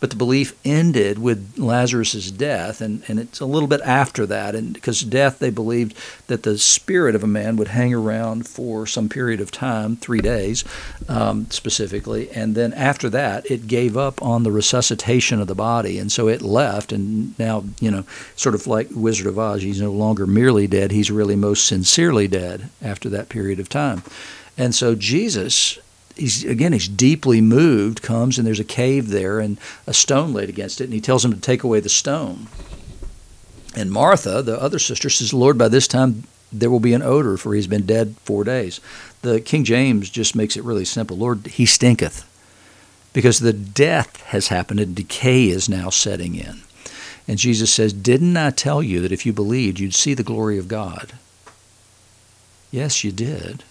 But 0.00 0.10
the 0.10 0.16
belief 0.16 0.54
ended 0.64 1.18
with 1.18 1.54
Lazarus' 1.58 2.30
death, 2.30 2.80
and, 2.80 3.02
and 3.08 3.18
it's 3.18 3.40
a 3.40 3.46
little 3.46 3.66
bit 3.66 3.80
after 3.80 4.26
that. 4.26 4.54
And 4.54 4.72
because 4.72 5.00
death, 5.00 5.40
they 5.40 5.50
believed 5.50 5.96
that 6.28 6.44
the 6.44 6.56
spirit 6.56 7.16
of 7.16 7.24
a 7.24 7.26
man 7.26 7.56
would 7.56 7.68
hang 7.68 7.92
around 7.92 8.46
for 8.46 8.86
some 8.86 9.08
period 9.08 9.40
of 9.40 9.50
time, 9.50 9.96
three 9.96 10.20
days 10.20 10.62
um, 11.08 11.50
specifically, 11.50 12.30
and 12.30 12.54
then 12.54 12.72
after 12.74 13.10
that, 13.10 13.50
it 13.50 13.66
gave 13.66 13.96
up 13.96 14.22
on 14.22 14.44
the 14.44 14.52
resuscitation 14.52 15.40
of 15.40 15.48
the 15.48 15.54
body, 15.56 15.98
and 15.98 16.12
so 16.12 16.28
it 16.28 16.42
left. 16.42 16.92
And 16.92 17.36
now, 17.36 17.64
you 17.80 17.90
know, 17.90 18.04
sort 18.36 18.54
of 18.54 18.68
like 18.68 18.88
Wizard 18.92 19.26
of 19.26 19.38
Oz, 19.38 19.62
he's 19.62 19.80
no 19.80 19.90
longer 19.90 20.28
merely 20.28 20.68
dead; 20.68 20.92
he's 20.92 21.10
really 21.10 21.36
most 21.36 21.66
sincerely 21.66 22.28
dead 22.28 22.68
after 22.80 23.08
that 23.08 23.28
period 23.28 23.58
of 23.58 23.68
time. 23.68 24.04
And 24.58 24.74
so 24.74 24.94
Jesus 24.94 25.78
he's 26.18 26.44
again 26.44 26.72
he's 26.72 26.88
deeply 26.88 27.40
moved 27.40 28.02
comes 28.02 28.38
and 28.38 28.46
there's 28.46 28.60
a 28.60 28.64
cave 28.64 29.08
there 29.08 29.40
and 29.40 29.58
a 29.86 29.94
stone 29.94 30.32
laid 30.32 30.48
against 30.48 30.80
it 30.80 30.84
and 30.84 30.92
he 30.92 31.00
tells 31.00 31.24
him 31.24 31.32
to 31.32 31.40
take 31.40 31.62
away 31.62 31.80
the 31.80 31.88
stone. 31.88 32.48
And 33.74 33.90
martha 33.90 34.42
the 34.42 34.60
other 34.60 34.78
sister 34.78 35.08
says 35.08 35.32
lord 35.32 35.56
by 35.56 35.68
this 35.68 35.88
time 35.88 36.24
there 36.52 36.70
will 36.70 36.80
be 36.80 36.94
an 36.94 37.02
odor 37.02 37.36
for 37.36 37.54
he's 37.54 37.66
been 37.66 37.86
dead 37.86 38.16
four 38.24 38.44
days. 38.44 38.80
The 39.22 39.40
king 39.40 39.64
james 39.64 40.10
just 40.10 40.34
makes 40.34 40.56
it 40.56 40.64
really 40.64 40.84
simple. 40.84 41.16
Lord 41.16 41.46
he 41.46 41.64
stinketh 41.64 42.24
because 43.12 43.38
the 43.38 43.52
death 43.52 44.20
has 44.24 44.48
happened 44.48 44.80
and 44.80 44.94
decay 44.94 45.48
is 45.48 45.68
now 45.68 45.88
setting 45.88 46.34
in. 46.34 46.62
And 47.28 47.38
jesus 47.38 47.72
says 47.72 47.92
didn't 47.92 48.36
i 48.36 48.50
tell 48.50 48.82
you 48.82 49.00
that 49.02 49.12
if 49.12 49.24
you 49.24 49.32
believed 49.32 49.78
you'd 49.78 49.94
see 49.94 50.14
the 50.14 50.22
glory 50.24 50.58
of 50.58 50.66
god? 50.68 51.12
Yes 52.72 53.04
you 53.04 53.12
did 53.12 53.62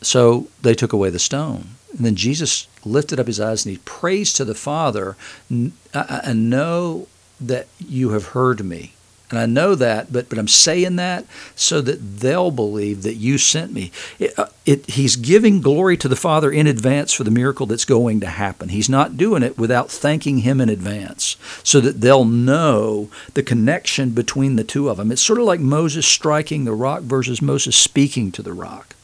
so 0.00 0.48
they 0.62 0.74
took 0.74 0.92
away 0.92 1.10
the 1.10 1.18
stone. 1.18 1.70
And 1.96 2.04
then 2.04 2.16
Jesus 2.16 2.66
lifted 2.84 3.18
up 3.18 3.26
his 3.26 3.40
eyes 3.40 3.64
and 3.64 3.72
he 3.72 3.82
prays 3.84 4.32
to 4.34 4.44
the 4.44 4.54
Father, 4.54 5.16
and 5.48 6.50
know 6.50 7.06
that 7.40 7.66
you 7.78 8.10
have 8.10 8.28
heard 8.28 8.64
me. 8.64 8.94
And 9.30 9.38
I 9.38 9.44
know 9.44 9.74
that, 9.74 10.10
but, 10.10 10.30
but 10.30 10.38
I'm 10.38 10.48
saying 10.48 10.96
that 10.96 11.26
so 11.54 11.82
that 11.82 12.20
they'll 12.20 12.50
believe 12.50 13.02
that 13.02 13.16
you 13.16 13.36
sent 13.36 13.72
me. 13.72 13.92
It, 14.18 14.38
uh, 14.38 14.46
it, 14.64 14.88
he's 14.90 15.16
giving 15.16 15.60
glory 15.60 15.98
to 15.98 16.08
the 16.08 16.16
Father 16.16 16.50
in 16.50 16.66
advance 16.66 17.12
for 17.12 17.24
the 17.24 17.30
miracle 17.30 17.66
that's 17.66 17.84
going 17.84 18.20
to 18.20 18.26
happen. 18.26 18.70
He's 18.70 18.88
not 18.88 19.18
doing 19.18 19.42
it 19.42 19.58
without 19.58 19.90
thanking 19.90 20.38
Him 20.38 20.62
in 20.62 20.70
advance 20.70 21.36
so 21.62 21.78
that 21.80 22.00
they'll 22.00 22.24
know 22.24 23.10
the 23.34 23.42
connection 23.42 24.10
between 24.10 24.56
the 24.56 24.64
two 24.64 24.88
of 24.88 24.96
them. 24.96 25.12
It's 25.12 25.20
sort 25.20 25.40
of 25.40 25.44
like 25.44 25.60
Moses 25.60 26.06
striking 26.06 26.64
the 26.64 26.72
rock 26.72 27.02
versus 27.02 27.42
Moses 27.42 27.76
speaking 27.76 28.32
to 28.32 28.42
the 28.42 28.54
rock. 28.54 28.94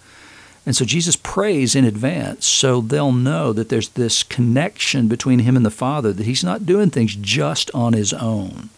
And 0.67 0.75
so 0.75 0.85
Jesus 0.85 1.17
prays 1.17 1.75
in 1.75 1.85
advance 1.85 2.47
so 2.47 2.81
they'll 2.81 3.13
know 3.13 3.53
that 3.53 3.69
there's 3.69 3.91
this 3.91 4.23
connection 4.23 5.09
between 5.09 5.41
him 5.41 5.57
and 5.57 5.67
the 5.67 5.71
Father, 5.71 6.13
that 6.13 6.27
he's 6.27 6.45
not 6.45 6.65
doing 6.65 6.91
things 6.91 7.15
just 7.17 7.71
on 7.75 7.93
his 7.93 8.13
own. 8.13 8.71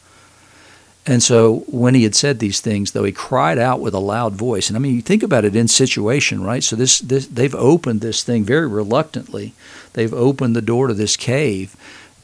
And 1.07 1.23
so 1.23 1.65
when 1.69 1.95
he 1.95 2.03
had 2.03 2.17
said 2.17 2.41
these 2.41 2.61
things, 2.61 2.91
though, 2.91 3.05
he 3.05 3.13
cried 3.13 3.59
out 3.59 3.81
with 3.81 3.95
a 3.95 4.01
loud 4.01 4.35
voice. 4.35 4.69
And 4.69 4.77
I 4.77 4.81
mean, 4.81 4.97
you 4.97 5.03
think 5.03 5.23
about 5.23 5.45
it 5.45 5.55
in 5.55 5.69
situation, 5.69 6.43
right? 6.43 6.65
So 6.65 6.75
this, 6.75 6.99
this 6.99 7.29
they've 7.29 7.55
opened 7.55 8.01
this 8.01 8.25
thing 8.25 8.43
very 8.43 8.67
reluctantly. 8.67 9.55
They've 9.93 10.13
opened 10.13 10.57
the 10.57 10.63
door 10.63 10.89
to 10.89 10.95
this 10.95 11.17
cave 11.17 11.77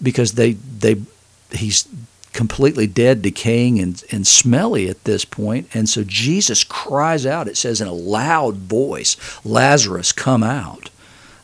because 0.03 0.33
they 0.33 0.55
they 0.55 0.97
he's 1.53 1.87
completely 2.33 2.87
dead, 2.87 3.23
decaying, 3.23 3.79
and, 3.79 4.03
and 4.11 4.27
smelly 4.27 4.89
at 4.89 5.05
this 5.05 5.25
point. 5.25 5.69
And 5.75 5.89
so 5.89 6.03
Jesus 6.05 6.65
cries 6.65 7.27
out, 7.27 7.49
it 7.49 7.57
says 7.57 7.81
in 7.81 7.89
a 7.89 7.93
loud 7.93 8.57
voice, 8.57 9.17
Lazarus, 9.45 10.13
come 10.13 10.43
out. 10.43 10.91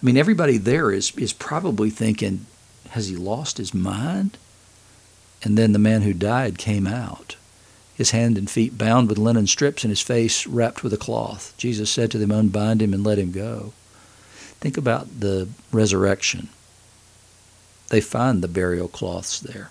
I 0.02 0.06
mean, 0.06 0.16
everybody 0.16 0.56
there 0.56 0.90
is, 0.90 1.10
is 1.16 1.32
probably 1.32 1.90
thinking, 1.90 2.46
has 2.90 3.08
he 3.08 3.16
lost 3.16 3.58
his 3.58 3.74
mind? 3.74 4.38
And 5.42 5.58
then 5.58 5.72
the 5.72 5.78
man 5.78 6.02
who 6.02 6.12
died 6.12 6.58
came 6.58 6.86
out, 6.86 7.36
his 7.94 8.12
hand 8.12 8.38
and 8.38 8.50
feet 8.50 8.78
bound 8.78 9.08
with 9.08 9.18
linen 9.18 9.46
strips 9.46 9.84
and 9.84 9.90
his 9.90 10.00
face 10.00 10.46
wrapped 10.46 10.82
with 10.82 10.92
a 10.92 10.98
cloth. 10.98 11.54
Jesus 11.58 11.90
said 11.90 12.10
to 12.12 12.18
them, 12.18 12.32
Unbind 12.32 12.80
him 12.80 12.94
and 12.94 13.04
let 13.04 13.18
him 13.18 13.30
go. 13.30 13.72
Think 14.60 14.76
about 14.76 15.20
the 15.20 15.48
resurrection. 15.70 16.48
They 17.90 18.00
find 18.00 18.42
the 18.42 18.48
burial 18.48 18.88
cloths 18.88 19.38
there. 19.38 19.70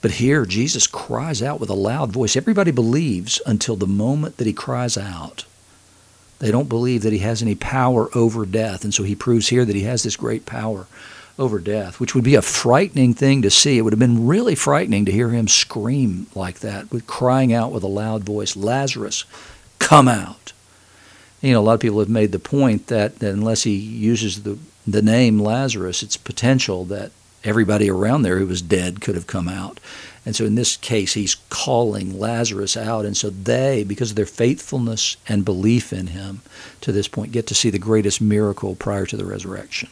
But 0.00 0.12
here, 0.12 0.46
Jesus 0.46 0.86
cries 0.86 1.42
out 1.42 1.60
with 1.60 1.70
a 1.70 1.74
loud 1.74 2.12
voice. 2.12 2.36
Everybody 2.36 2.70
believes 2.70 3.40
until 3.46 3.76
the 3.76 3.86
moment 3.86 4.36
that 4.36 4.46
he 4.46 4.52
cries 4.52 4.96
out. 4.96 5.44
They 6.38 6.50
don't 6.50 6.68
believe 6.68 7.02
that 7.02 7.12
he 7.12 7.18
has 7.20 7.42
any 7.42 7.54
power 7.54 8.08
over 8.14 8.46
death. 8.46 8.84
And 8.84 8.94
so 8.94 9.02
he 9.02 9.14
proves 9.14 9.48
here 9.48 9.64
that 9.64 9.74
he 9.74 9.82
has 9.82 10.02
this 10.02 10.16
great 10.16 10.46
power 10.46 10.86
over 11.38 11.58
death, 11.58 12.00
which 12.00 12.14
would 12.14 12.24
be 12.24 12.34
a 12.34 12.42
frightening 12.42 13.14
thing 13.14 13.42
to 13.42 13.50
see. 13.50 13.78
It 13.78 13.82
would 13.82 13.92
have 13.92 14.00
been 14.00 14.26
really 14.26 14.54
frightening 14.54 15.04
to 15.04 15.12
hear 15.12 15.30
him 15.30 15.46
scream 15.46 16.26
like 16.34 16.60
that, 16.60 16.90
with 16.90 17.06
crying 17.06 17.52
out 17.52 17.70
with 17.70 17.84
a 17.84 17.88
loud 17.88 18.24
voice, 18.24 18.56
Lazarus, 18.56 19.24
come 19.78 20.08
out. 20.08 20.52
You 21.40 21.52
know, 21.52 21.60
a 21.60 21.62
lot 21.62 21.74
of 21.74 21.80
people 21.80 22.00
have 22.00 22.08
made 22.08 22.32
the 22.32 22.40
point 22.40 22.88
that, 22.88 23.20
that 23.20 23.32
unless 23.32 23.62
he 23.62 23.76
uses 23.76 24.42
the, 24.42 24.58
the 24.86 25.02
name 25.02 25.38
Lazarus, 25.38 26.02
it's 26.02 26.16
potential 26.16 26.84
that 26.86 27.12
everybody 27.44 27.90
around 27.90 28.22
there 28.22 28.38
who 28.38 28.46
was 28.46 28.62
dead 28.62 29.00
could 29.00 29.14
have 29.14 29.26
come 29.26 29.48
out. 29.48 29.80
And 30.26 30.36
so 30.36 30.44
in 30.44 30.56
this 30.56 30.76
case, 30.76 31.14
he's 31.14 31.36
calling 31.48 32.18
Lazarus 32.18 32.76
out. 32.76 33.06
And 33.06 33.16
so 33.16 33.30
they, 33.30 33.84
because 33.84 34.10
of 34.10 34.16
their 34.16 34.26
faithfulness 34.26 35.16
and 35.28 35.44
belief 35.44 35.92
in 35.92 36.08
him 36.08 36.42
to 36.82 36.92
this 36.92 37.08
point, 37.08 37.32
get 37.32 37.46
to 37.46 37.54
see 37.54 37.70
the 37.70 37.78
greatest 37.78 38.20
miracle 38.20 38.74
prior 38.74 39.06
to 39.06 39.16
the 39.16 39.24
resurrection. 39.24 39.88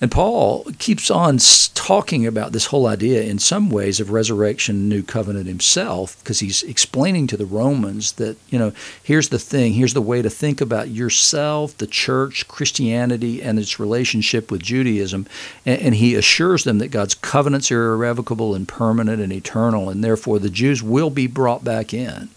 And 0.00 0.12
Paul 0.12 0.64
keeps 0.78 1.10
on 1.10 1.38
talking 1.74 2.24
about 2.24 2.52
this 2.52 2.66
whole 2.66 2.86
idea 2.86 3.22
in 3.22 3.40
some 3.40 3.68
ways 3.68 3.98
of 3.98 4.10
resurrection, 4.10 4.88
new 4.88 5.02
covenant 5.02 5.48
himself, 5.48 6.16
because 6.20 6.38
he's 6.38 6.62
explaining 6.62 7.26
to 7.28 7.36
the 7.36 7.46
Romans 7.46 8.12
that, 8.12 8.36
you 8.48 8.60
know, 8.60 8.72
here's 9.02 9.30
the 9.30 9.40
thing, 9.40 9.72
here's 9.72 9.94
the 9.94 10.02
way 10.02 10.22
to 10.22 10.30
think 10.30 10.60
about 10.60 10.90
yourself, 10.90 11.76
the 11.78 11.86
church, 11.86 12.46
Christianity, 12.46 13.42
and 13.42 13.58
its 13.58 13.80
relationship 13.80 14.52
with 14.52 14.62
Judaism. 14.62 15.26
And, 15.66 15.80
and 15.80 15.94
he 15.96 16.14
assures 16.14 16.62
them 16.62 16.78
that 16.78 16.92
God's 16.92 17.14
covenants 17.14 17.72
are 17.72 17.94
irrevocable 17.94 18.54
and 18.54 18.68
permanent 18.68 19.20
and 19.20 19.32
eternal, 19.32 19.90
and 19.90 20.04
therefore 20.04 20.38
the 20.38 20.50
Jews 20.50 20.80
will 20.80 21.10
be 21.10 21.26
brought 21.26 21.64
back 21.64 21.92
in 21.92 22.28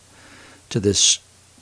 to 0.69 0.79
this 0.79 1.19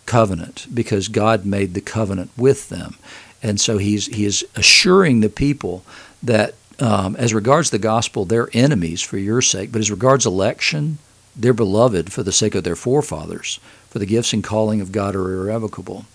covenant 0.10 0.66
because 0.74 1.08
God 1.08 1.46
made 1.46 1.76
the 1.76 1.82
covenant 1.82 2.32
with 2.36 2.70
them. 2.70 2.96
And 3.44 3.62
so 3.62 3.78
he's 3.78 4.08
he 4.08 4.26
is 4.26 4.44
assuring 4.56 5.20
the 5.20 5.30
people 5.30 5.84
that 6.24 6.56
um, 6.80 7.16
as 7.18 7.34
regards 7.34 7.70
the 7.70 7.80
gospel, 7.80 8.26
they're 8.26 8.50
enemies 8.54 9.02
for 9.02 9.18
your 9.18 9.42
sake, 9.42 9.72
but 9.72 9.82
as 9.82 9.92
regards 9.92 10.26
election, 10.26 10.98
they're 11.36 11.54
beloved 11.54 12.12
for 12.12 12.24
the 12.24 12.32
sake 12.32 12.56
of 12.56 12.64
their 12.64 12.76
forefathers, 12.76 13.60
for 13.90 14.00
the 14.00 14.06
gifts 14.06 14.34
and 14.34 14.44
calling 14.44 14.82
of 14.82 14.92
God 14.92 15.16
are 15.16 15.34
irrevocable. 15.42 16.06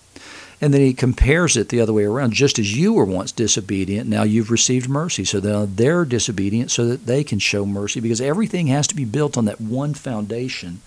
And 0.61 0.73
then 0.73 0.81
he 0.81 0.93
compares 0.93 1.57
it 1.57 1.69
the 1.69 1.81
other 1.81 1.93
way 1.93 2.05
around. 2.05 2.33
Just 2.33 2.57
as 2.59 2.75
you 2.75 2.93
were 2.93 3.05
once 3.05 3.31
disobedient, 3.31 4.09
now 4.09 4.23
you've 4.23 4.51
received 4.51 4.89
mercy. 4.89 5.25
So 5.25 5.39
now 5.39 5.67
they're 5.69 6.05
disobedient 6.05 6.71
so 6.71 6.85
that 6.87 7.05
they 7.05 7.23
can 7.23 7.39
show 7.39 7.65
mercy 7.65 7.99
because 7.99 8.21
everything 8.21 8.67
has 8.67 8.87
to 8.87 8.95
be 8.95 9.05
built 9.05 9.37
on 9.37 9.45
that 9.45 9.61
one 9.61 9.93
foundation, 9.93 10.81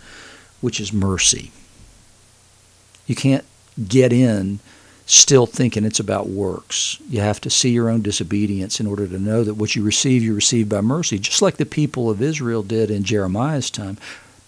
which 0.60 0.80
is 0.80 0.92
mercy. 0.92 1.52
You 3.08 3.16
can't 3.16 3.44
get 3.88 4.12
in 4.12 4.60
still 5.06 5.46
thinking 5.46 5.84
it's 5.84 5.98
about 5.98 6.28
works. 6.28 6.98
You 7.08 7.20
have 7.20 7.40
to 7.40 7.50
see 7.50 7.70
your 7.70 7.88
own 7.88 8.02
disobedience 8.02 8.78
in 8.78 8.86
order 8.86 9.08
to 9.08 9.18
know 9.18 9.42
that 9.42 9.54
what 9.54 9.74
you 9.74 9.82
receive, 9.82 10.22
you 10.22 10.34
receive 10.34 10.68
by 10.68 10.82
mercy, 10.82 11.18
just 11.18 11.40
like 11.40 11.56
the 11.56 11.66
people 11.66 12.10
of 12.10 12.20
Israel 12.20 12.62
did 12.62 12.90
in 12.90 13.04
Jeremiah's 13.04 13.70
time. 13.70 13.96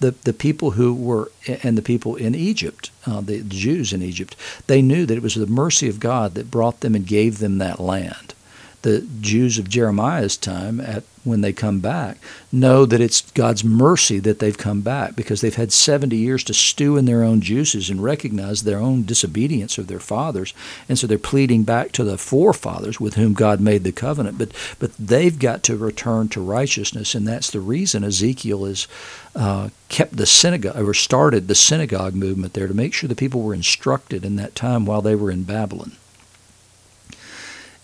The, 0.00 0.12
the 0.24 0.32
people 0.32 0.72
who 0.72 0.94
were, 0.94 1.30
and 1.62 1.76
the 1.76 1.82
people 1.82 2.16
in 2.16 2.34
Egypt, 2.34 2.90
uh, 3.06 3.20
the, 3.20 3.38
the 3.38 3.56
Jews 3.56 3.92
in 3.92 4.02
Egypt, 4.02 4.36
they 4.66 4.80
knew 4.80 5.04
that 5.06 5.16
it 5.16 5.22
was 5.22 5.34
the 5.34 5.46
mercy 5.46 5.88
of 5.88 6.00
God 6.00 6.34
that 6.34 6.50
brought 6.50 6.80
them 6.80 6.94
and 6.94 7.06
gave 7.06 7.38
them 7.38 7.58
that 7.58 7.80
land 7.80 8.34
the 8.82 9.06
Jews 9.20 9.58
of 9.58 9.68
Jeremiah's 9.68 10.36
time 10.36 10.80
at 10.80 11.04
when 11.22 11.42
they 11.42 11.52
come 11.52 11.80
back 11.80 12.16
know 12.50 12.86
that 12.86 13.00
it's 13.00 13.30
God's 13.32 13.62
mercy 13.62 14.18
that 14.20 14.38
they've 14.38 14.56
come 14.56 14.80
back 14.80 15.14
because 15.14 15.40
they've 15.40 15.54
had 15.54 15.70
70 15.70 16.16
years 16.16 16.42
to 16.44 16.54
stew 16.54 16.96
in 16.96 17.04
their 17.04 17.22
own 17.22 17.42
juices 17.42 17.90
and 17.90 18.02
recognize 18.02 18.62
their 18.62 18.78
own 18.78 19.04
disobedience 19.04 19.76
of 19.76 19.86
their 19.86 20.00
fathers. 20.00 20.54
And 20.88 20.98
so 20.98 21.06
they're 21.06 21.18
pleading 21.18 21.64
back 21.64 21.92
to 21.92 22.04
the 22.04 22.16
forefathers 22.16 22.98
with 22.98 23.14
whom 23.14 23.34
God 23.34 23.60
made 23.60 23.84
the 23.84 23.92
covenant. 23.92 24.38
But 24.38 24.52
but 24.78 24.96
they've 24.96 25.38
got 25.38 25.62
to 25.64 25.76
return 25.76 26.28
to 26.30 26.40
righteousness 26.40 27.14
and 27.14 27.28
that's 27.28 27.50
the 27.50 27.60
reason 27.60 28.02
Ezekiel 28.02 28.64
is 28.64 28.88
uh, 29.36 29.68
kept 29.88 30.16
the 30.16 30.26
synagogue 30.26 30.80
or 30.80 30.94
started 30.94 31.48
the 31.48 31.54
synagogue 31.54 32.14
movement 32.14 32.54
there 32.54 32.66
to 32.66 32.74
make 32.74 32.94
sure 32.94 33.08
the 33.08 33.14
people 33.14 33.42
were 33.42 33.54
instructed 33.54 34.24
in 34.24 34.36
that 34.36 34.54
time 34.54 34.86
while 34.86 35.02
they 35.02 35.14
were 35.14 35.30
in 35.30 35.42
Babylon 35.44 35.92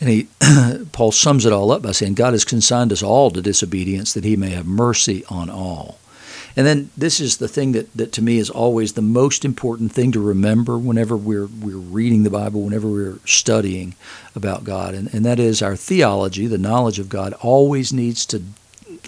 and 0.00 0.10
he, 0.10 0.28
Paul 0.92 1.12
sums 1.12 1.46
it 1.46 1.52
all 1.52 1.70
up 1.70 1.82
by 1.82 1.92
saying, 1.92 2.14
God 2.14 2.34
has 2.34 2.44
consigned 2.44 2.92
us 2.92 3.02
all 3.02 3.30
to 3.30 3.40
disobedience 3.40 4.12
that 4.12 4.24
he 4.24 4.36
may 4.36 4.50
have 4.50 4.66
mercy 4.66 5.24
on 5.28 5.48
all. 5.48 5.98
And 6.54 6.66
then 6.66 6.90
this 6.96 7.20
is 7.20 7.36
the 7.36 7.48
thing 7.48 7.72
that, 7.72 7.92
that 7.94 8.12
to 8.12 8.22
me 8.22 8.38
is 8.38 8.48
always 8.48 8.94
the 8.94 9.02
most 9.02 9.44
important 9.44 9.92
thing 9.92 10.10
to 10.12 10.20
remember 10.20 10.78
whenever 10.78 11.14
we're 11.14 11.46
we're 11.46 11.76
reading 11.76 12.22
the 12.22 12.30
Bible, 12.30 12.62
whenever 12.62 12.88
we're 12.88 13.18
studying 13.26 13.94
about 14.34 14.64
God, 14.64 14.94
and, 14.94 15.12
and 15.12 15.24
that 15.26 15.38
is 15.38 15.60
our 15.60 15.76
theology, 15.76 16.46
the 16.46 16.56
knowledge 16.56 16.98
of 16.98 17.10
God, 17.10 17.34
always 17.34 17.92
needs 17.92 18.24
to 18.26 18.42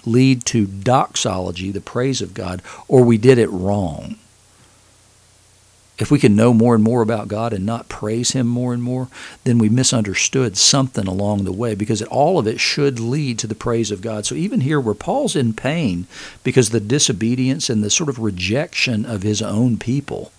lead 0.05 0.45
to 0.45 0.67
doxology, 0.67 1.71
the 1.71 1.81
praise 1.81 2.21
of 2.21 2.35
God, 2.35 2.61
or 2.87 3.03
we 3.03 3.17
did 3.17 3.39
it 3.39 3.49
wrong 3.49 4.17
if 5.99 6.09
we 6.09 6.17
can 6.17 6.35
know 6.35 6.53
more 6.53 6.75
and 6.75 6.83
more 6.83 7.01
about 7.01 7.27
God 7.27 7.51
and 7.51 7.65
not 7.65 7.89
praise 7.89 8.31
Him 8.31 8.47
more 8.47 8.73
and 8.73 8.81
more, 8.81 9.09
then 9.43 9.57
we 9.57 9.67
misunderstood 9.67 10.57
something 10.57 11.07
along 11.07 11.43
the 11.43 11.51
way 11.51 11.75
because 11.75 12.01
all 12.03 12.39
of 12.39 12.47
it 12.47 12.59
should 12.59 12.99
lead 12.99 13.37
to 13.39 13.47
the 13.47 13.55
praise 13.55 13.91
of 13.91 14.01
God. 14.01 14.25
So 14.25 14.33
even 14.35 14.61
here, 14.61 14.79
where 14.79 14.95
Paul's 14.95 15.35
in 15.35 15.53
pain 15.53 16.07
because 16.43 16.69
the 16.69 16.79
disobedience 16.79 17.69
and 17.69 17.83
the 17.83 17.89
sort 17.89 18.09
of 18.09 18.17
rejection 18.17 19.05
of 19.05 19.23
his 19.23 19.41
own 19.41 19.77
people, 19.77 20.31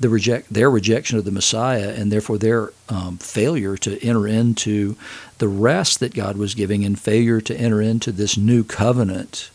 the 0.00 0.08
reject 0.08 0.52
their 0.52 0.70
rejection 0.70 1.18
of 1.18 1.24
the 1.24 1.30
Messiah 1.30 1.90
and 1.90 2.10
therefore 2.10 2.38
their 2.38 2.72
um, 2.88 3.18
failure 3.18 3.76
to 3.76 4.02
enter 4.04 4.26
into 4.26 4.96
the 5.38 5.48
rest 5.48 6.00
that 6.00 6.14
God 6.14 6.36
was 6.36 6.54
giving 6.54 6.84
and 6.84 6.98
failure 6.98 7.40
to 7.42 7.56
enter 7.56 7.80
into 7.80 8.10
this 8.10 8.36
new 8.36 8.64
covenant 8.64 9.50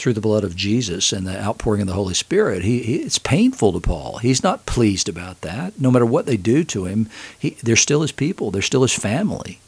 through 0.00 0.14
the 0.14 0.20
blood 0.20 0.44
of 0.44 0.56
Jesus 0.56 1.12
and 1.12 1.26
the 1.26 1.40
outpouring 1.40 1.82
of 1.82 1.86
the 1.86 1.92
Holy 1.92 2.14
Spirit, 2.14 2.64
he, 2.64 2.82
he, 2.82 2.96
it's 2.96 3.18
painful 3.18 3.72
to 3.72 3.80
Paul. 3.80 4.18
He's 4.18 4.42
not 4.42 4.66
pleased 4.66 5.08
about 5.08 5.42
that. 5.42 5.78
No 5.80 5.90
matter 5.90 6.06
what 6.06 6.26
they 6.26 6.36
do 6.36 6.64
to 6.64 6.86
him, 6.86 7.08
he, 7.38 7.50
they're 7.62 7.76
still 7.76 8.02
his 8.02 8.12
people. 8.12 8.50
They're 8.50 8.62
still 8.62 8.82
his 8.82 8.94
family. 8.94 9.60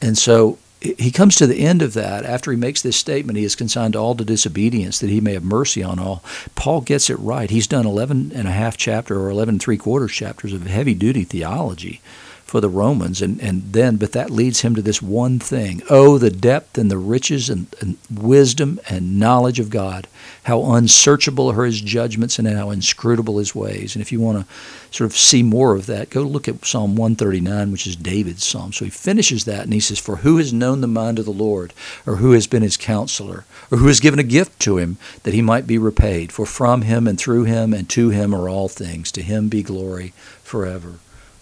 And 0.00 0.16
so 0.16 0.58
he 0.80 1.10
comes 1.10 1.34
to 1.36 1.46
the 1.46 1.58
end 1.58 1.82
of 1.82 1.94
that 1.94 2.24
after 2.24 2.52
he 2.52 2.56
makes 2.56 2.82
this 2.82 2.96
statement 2.96 3.36
he 3.36 3.44
is 3.44 3.56
consigned 3.56 3.96
all 3.96 4.14
to 4.14 4.24
disobedience 4.24 5.00
that 5.00 5.10
he 5.10 5.20
may 5.20 5.32
have 5.32 5.42
mercy 5.42 5.82
on 5.82 5.98
all 5.98 6.22
paul 6.54 6.80
gets 6.80 7.10
it 7.10 7.18
right 7.18 7.50
he's 7.50 7.66
done 7.66 7.84
11 7.84 8.30
and 8.32 8.46
a 8.46 8.52
half 8.52 8.76
chapter 8.76 9.20
or 9.20 9.28
11 9.28 9.54
and 9.54 9.62
three 9.62 9.76
quarters 9.76 10.12
chapters 10.12 10.52
of 10.52 10.64
heavy 10.66 10.94
duty 10.94 11.24
theology 11.24 12.00
for 12.48 12.62
the 12.62 12.68
Romans. 12.70 13.20
And, 13.20 13.40
and 13.42 13.74
then, 13.74 13.96
but 13.96 14.12
that 14.12 14.30
leads 14.30 14.62
him 14.62 14.74
to 14.74 14.80
this 14.80 15.02
one 15.02 15.38
thing. 15.38 15.82
Oh, 15.90 16.16
the 16.16 16.30
depth 16.30 16.78
and 16.78 16.90
the 16.90 16.96
riches 16.96 17.50
and, 17.50 17.66
and 17.78 17.98
wisdom 18.10 18.80
and 18.88 19.18
knowledge 19.18 19.60
of 19.60 19.68
God. 19.68 20.08
How 20.44 20.72
unsearchable 20.72 21.50
are 21.50 21.64
his 21.66 21.82
judgments 21.82 22.38
and 22.38 22.48
how 22.48 22.70
inscrutable 22.70 23.36
his 23.36 23.54
ways. 23.54 23.94
And 23.94 24.00
if 24.00 24.10
you 24.10 24.18
want 24.18 24.38
to 24.38 24.54
sort 24.90 25.10
of 25.10 25.16
see 25.16 25.42
more 25.42 25.74
of 25.74 25.84
that, 25.86 26.08
go 26.08 26.22
look 26.22 26.48
at 26.48 26.64
Psalm 26.64 26.96
139, 26.96 27.70
which 27.70 27.86
is 27.86 27.96
David's 27.96 28.46
psalm. 28.46 28.72
So 28.72 28.86
he 28.86 28.90
finishes 28.90 29.44
that 29.44 29.64
and 29.64 29.74
he 29.74 29.80
says, 29.80 29.98
For 29.98 30.16
who 30.16 30.38
has 30.38 30.50
known 30.50 30.80
the 30.80 30.86
mind 30.86 31.18
of 31.18 31.26
the 31.26 31.30
Lord, 31.30 31.74
or 32.06 32.16
who 32.16 32.32
has 32.32 32.46
been 32.46 32.62
his 32.62 32.78
counselor, 32.78 33.44
or 33.70 33.76
who 33.76 33.88
has 33.88 34.00
given 34.00 34.18
a 34.18 34.24
gift 34.24 34.58
to 34.60 34.78
him 34.78 34.96
that 35.24 35.34
he 35.34 35.42
might 35.42 35.66
be 35.66 35.76
repaid? 35.76 36.32
For 36.32 36.46
from 36.46 36.80
him 36.80 37.06
and 37.06 37.18
through 37.18 37.44
him 37.44 37.74
and 37.74 37.86
to 37.90 38.08
him 38.08 38.34
are 38.34 38.48
all 38.48 38.68
things. 38.68 39.12
To 39.12 39.22
him 39.22 39.50
be 39.50 39.62
glory 39.62 40.14
forever. 40.42 40.94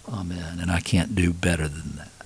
Amen. 0.09 0.59
And 0.59 0.71
I 0.71 0.79
can't 0.79 1.15
do 1.15 1.33
better 1.33 1.67
than 1.67 1.97
that. 1.97 2.16